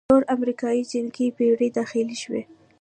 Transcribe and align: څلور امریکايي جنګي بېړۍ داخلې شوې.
څلور 0.07 0.23
امریکايي 0.35 0.81
جنګي 0.91 1.27
بېړۍ 1.37 1.69
داخلې 1.77 2.15
شوې. 2.23 2.41